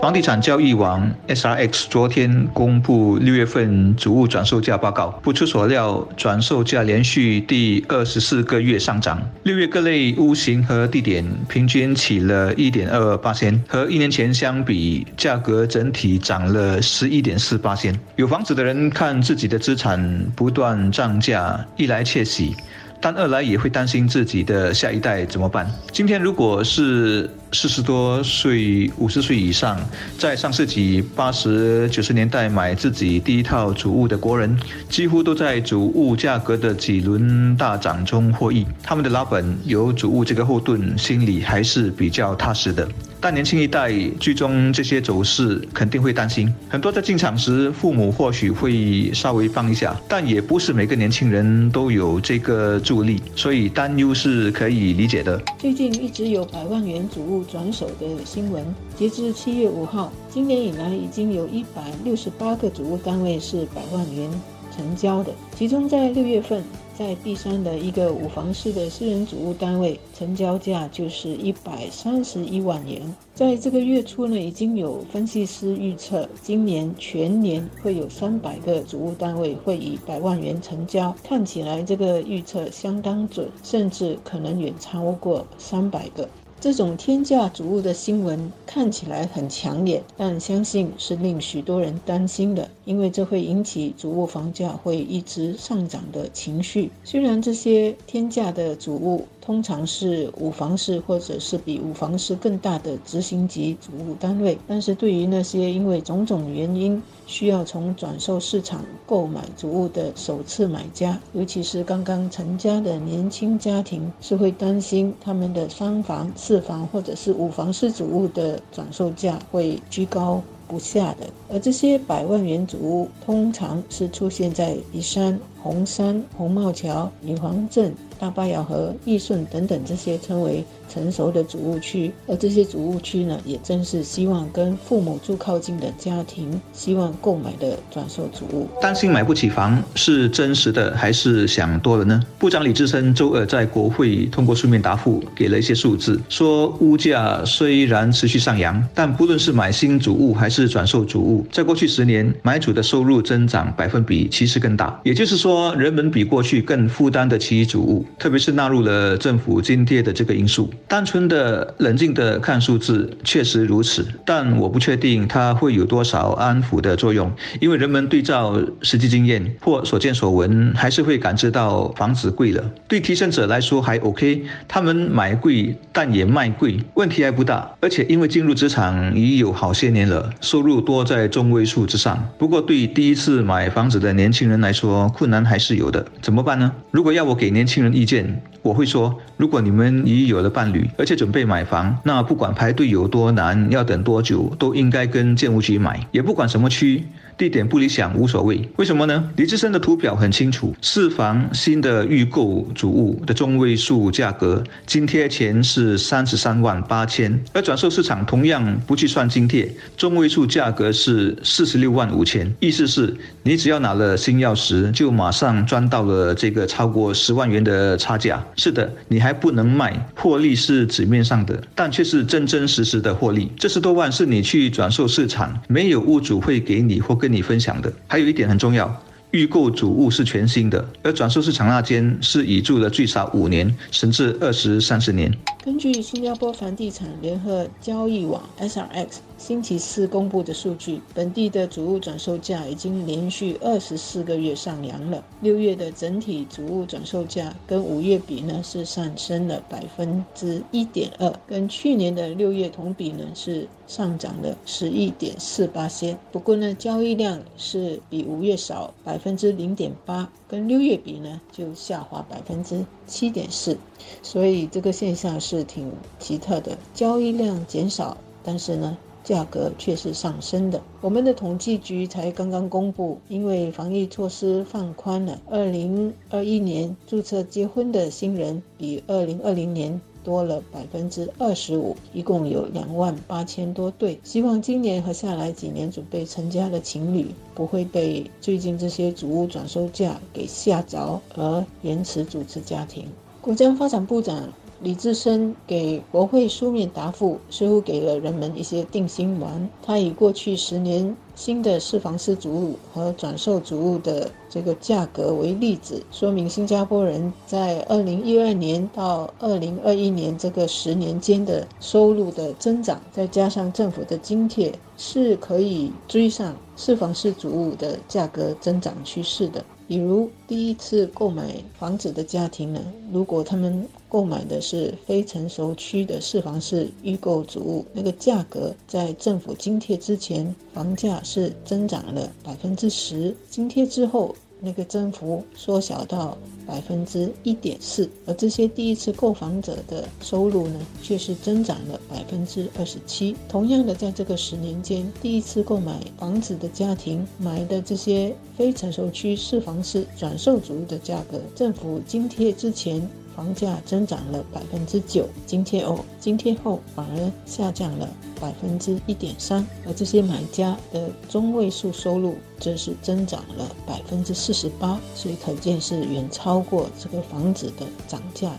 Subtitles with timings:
[0.00, 9.20] 房地产交易网 SRX 昨天公布六月份主物转售价报告，不出所料，转售价连续第二十四个月上涨。
[9.42, 17.92] 六月各类屋型和地点平均起了一点二八千，和一年前相比，价格整体涨了十一点四八千。
[18.14, 22.54] 有房子的人看自己的资产不断涨价，一来窃喜。
[23.00, 25.70] 但二来也会担心自己的下一代怎么办？
[25.92, 29.78] 今天如果是四十多岁、五十岁以上，
[30.18, 34.58] 在上世纪八十九十年代买自己第一套主物的国人，
[34.88, 38.66] 几乎都在主物价格的几轮大涨中获益。
[38.82, 42.88] 他们的老本有主物这个后盾，心里还是比较踏实的。
[43.20, 55.40] 但年轻一代最终这些走势肯定会担心，很多在进场时，父母或许会稍微帮一下，但也不是每个年轻人都有这个助力，所以担忧是可以理解的。
[55.58, 58.64] 最近一直有百万元主物转手的新闻，
[58.96, 64.30] 截至七月五号，今年以来已经有一百六十八个主物单位是百万元
[64.78, 66.62] 成交的，其中在六月份。
[66.96, 73.00] 在璧山的一个五房式的私人主屋单位，成交价就是一百三十一万元。
[73.32, 81.14] 在这个月初呢，已经有分析师预测，今年全年会有三百个主屋单位会以百万元成交。
[81.22, 86.28] 看起来这个预测相当准，甚至可能远超过三百个。
[86.60, 96.90] 这种天价主物的新闻看起来很抢眼，但相信是令许多人担心的，因为这会引起主物房价会一直上涨的情绪。
[97.04, 121.26] 虽然这些天价的主物，通常是五房式或者是比五房式更大的执行级主务单位，但是对于那些因为种种原因需要从转售市场购买主物的首次买家，尤其是刚刚成家的年轻家庭，是会担心他们的三房、四房或者是五房式主物的转售价会居高不下的。
[121.48, 127.94] 而这些百万元主物，通常是出现在宜山、红山、红帽桥、女皇镇。
[128.20, 138.66] 大巴窑和义顺等等这些称为成熟的主务区，而这些主务区呢，也正是希望跟父母住靠近的家庭希望购买的转售主物。
[138.80, 142.20] 担心买不起房是真实的还是想多了呢？
[142.40, 158.04] 部长李志深周二在国会通过书面答复，给了一些数字，说物价虽然持续上扬，但不论是买新主物还是转售主物，在过去十年买主的收入增长百分比其实更大，也就是说，人们比过去更负担得起主物。
[158.18, 167.30] 特别是纳入了政府津贴的这个因素，单纯的冷静的看数字确实如此，但我不确定它会有多少安抚的作用，
[167.60, 172.64] 因为人们对照实际经验或所见所闻，还是会感知到房子贵了。
[172.86, 177.70] 对提升者来说还 OK，他们买贵但也卖贵，问题还不大。
[177.80, 182.28] 而且因为进入职场已有好些年了，收入多在中位数之上。
[182.38, 186.04] 不过对第一次买房子的年轻人来说，困难还是有的。
[186.20, 186.72] 怎么办呢？
[186.90, 197.04] 如果要我给年轻人意见，我会说，如果你们已有了伴侣，而且准备买房，那不管排队有多难，要等多久，都应该跟建屋局买，也不管什么区。
[197.38, 199.30] 地点不理想无所谓，为什么呢？
[199.36, 212.52] 李志深的图表很清楚，四房新的预购主物的中位数价格，津贴钱是三十三万八千，而转售市场同样不去算津贴，中位数价格是四十六万五千。
[212.58, 218.44] 意思是，你只要拿了新钥匙，就马上赚到了这个超过十万元的差价。
[218.56, 223.52] 是的，你还不能卖，获利是纸面上的，但却是真真实实的获利。
[223.56, 227.27] 这十多万是你去转售市场，没有屋主会给你或跟。
[227.28, 235.32] 你分享的还有一点很重要，预购主物是全新的，而转售市场那间是已住了最少五年，甚至二十三十年。
[235.64, 239.06] 根据新加坡房地产联合交易网 SRX。
[239.38, 245.24] 星期四公布的数据，本地的主物转售价已经连续二十四个月上扬了。
[245.40, 256.18] 六月的整体主物转售价跟五月比呢是上升了百分之一点二，跟去年的六月同比呢是上涨了十一点四八仙。
[256.32, 263.78] 不过呢，交易量是比五月少百分之零点八，跟六月比呢就下滑百分之七点四。
[264.20, 268.98] 所以这个现象是挺奇特的，交易量减少，但是呢。
[269.28, 270.80] 价格却是上升的。
[271.02, 280.00] 我们的统计局才刚刚公布，因为防疫措施放宽了，二零二一年注册结婚的新人比二零二零年。
[280.24, 284.20] 多了百分之二十五，一共有两万八千多对。
[284.22, 293.06] 希望今年和下来几年准备成家的情侣不会被最近这些祖屋转售价给吓着而延迟主持家庭。
[293.40, 294.52] 国家发展部长。
[294.80, 299.68] 李志深给国会书面答复，似乎给了人们一些定心丸。
[299.82, 319.64] 他以过去十年新的市房式主物和转售主物的这个价格为例子，说明新加坡人在二零一二年到二零二一年这个十年间的收入的增长，再加上政府的津贴，是可以追上市房式主物的价格增长趋势的。
[319.88, 322.80] 比如第一次购买房子的家庭呢，
[323.10, 334.36] 如果他们购买的是非成熟区的四房式预购主物，那个价格在政府津贴之前，房价是增长了百分之十，津贴之后。
[334.60, 343.36] 那个增幅缩小到百分之一点四，而这些第一次购房者的收入呢，却是增长了百分之二十七。
[343.48, 353.08] 同样的，在这个十年间，第一次购买房子的家庭买的这些非成熟区四房市转售主义的价格，政府津贴之前。
[353.38, 358.08] 房价增长了百分之九，津贴后津贴后反而下降了
[358.40, 368.50] 百分之一点三，而这些买家的中位数收入则是增长了百分之四十八，所以可见是远超过这个房子的涨价。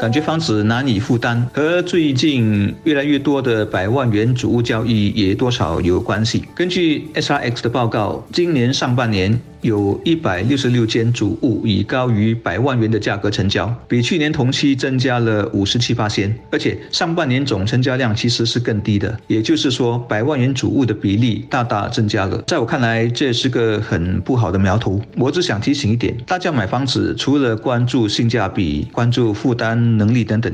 [0.00, 6.44] 感觉房子难以负担，和最近越来越多的百万元主物交易也多少有关系。
[6.56, 9.40] 根据 SRX 的报告，今年上半年。
[9.64, 22.42] 有一百六十六间主物以高于百万元的价格成交，比去年同期增加了五十七八千，而且上半年总成交量其实是更低的，也就是说百万元主物的比例大大增加了。
[22.46, 25.00] 在我看来，这是个很不好的苗头。
[25.16, 30.52] 我只想提醒一点，大家买房子除了关注性价比、关注负担能力等等。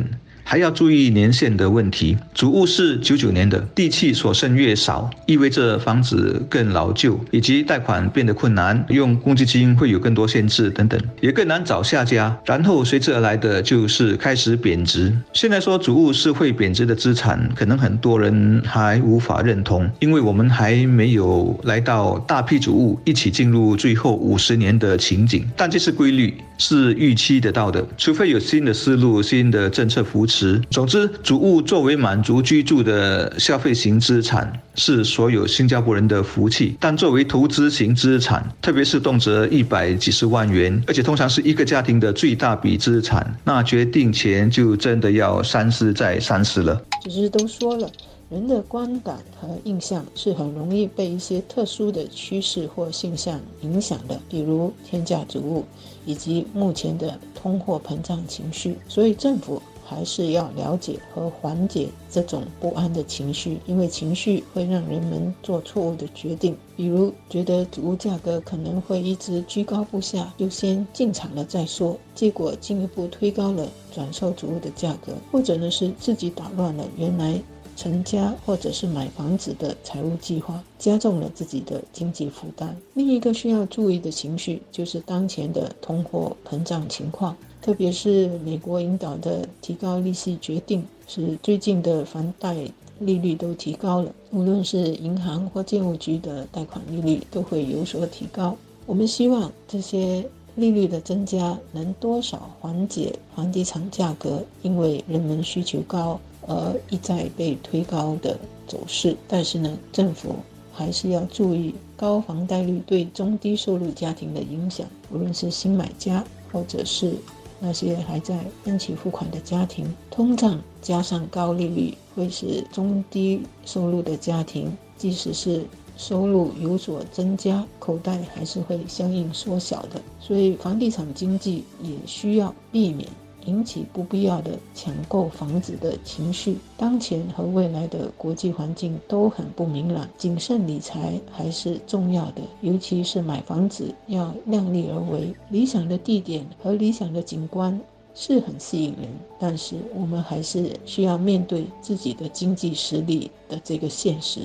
[0.50, 2.18] 还要注意年限的问题。
[2.34, 12.36] 主物是九九年的，地契所剩越少，意味着房子更老旧，以及贷款变得困难，用公积金会有更多限制等等，也更难找下家。
[12.44, 15.16] 然后随之而来的就是开始贬值。
[15.32, 25.48] 现在说主物是会贬值的资产，可能很多人还无法认同，因为我们还没有来到大批主物一起进入最后五十年的情景。
[25.56, 30.39] 但这是规律，是预期得到的，除非有新的思路、新的政策扶持。
[30.70, 46.80] 总之，主物作为满足居住的消费型资产，是所有新加坡人的福气；但作为投资型资产，特别是动辄一百几十万元，而且通常是一个家庭的最大笔资产，那决定前就真的要三思再三思了。
[47.02, 47.90] 只是都说了，
[48.28, 55.64] 人的观感和印象是很容易被一些特殊的趋势或现象影响的，比如天价主物，
[56.04, 58.76] 以及目前的通货膨胀情绪。
[58.88, 59.60] 所以政府。
[59.90, 66.56] 还是要了解和缓解这种不安的情绪，因为情绪会让人们做错误的决定。
[66.76, 77.42] 比如觉得主物价格可能会一直居高不下，就先进场了再说，结果进一步推高了转售主物的价格；或者呢是自己打乱了原来
[77.74, 82.76] 成家或者是买房子的财务计划，加重了自己的经济负担。
[82.94, 87.36] 另一个需要注意的情绪就是当前的通货膨胀情况。
[87.62, 92.56] 特别是美国引导的提高利息决定，使最近的房贷
[92.98, 94.10] 利率都提高了。
[94.30, 98.56] 无论是银行或建物局的贷款利率都会有所提高。
[98.86, 100.24] 我们希望这些
[100.56, 109.14] 利率的增加能多少缓解房地产价格因为人们需求高而一再被推高的走势。
[109.28, 110.34] 但是呢，政府
[110.72, 117.12] 还是要注意高房贷率对中低收入家庭的影响，无论是新买家或者是。
[117.60, 125.64] 那些还在分期付款的家庭，通胀加上高利率，会使中低收入的家庭，即使是
[125.96, 130.00] 收入有所增加，口袋还是会相应缩小的。
[130.18, 133.06] 所以，房地产经济也需要避免。
[133.46, 136.58] 引起不必要的抢购房子的情绪。
[136.76, 142.42] 当前和未来的国际环境都很不明朗，谨慎理财还是重要的。
[142.60, 145.34] 尤其是买房子要量力而为。
[145.50, 147.80] 理想的地点和理想的景观
[148.14, 154.40] 是很吸引人，但是我们还是需要面对自己的经济实力的这个现实。